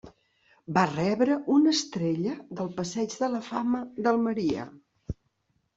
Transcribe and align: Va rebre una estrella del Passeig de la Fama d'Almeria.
Va 0.77 0.85
rebre 0.91 1.35
una 1.57 1.73
estrella 1.79 2.33
del 2.61 2.73
Passeig 2.81 3.15
de 3.21 3.31
la 3.37 3.45
Fama 3.53 3.87
d'Almeria. 4.05 4.69